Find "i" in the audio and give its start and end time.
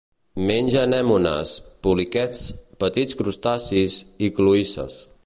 4.29-4.35